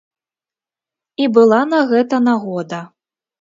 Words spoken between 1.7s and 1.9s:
на